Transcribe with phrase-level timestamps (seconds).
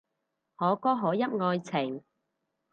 [0.55, 2.03] 可歌可泣愛情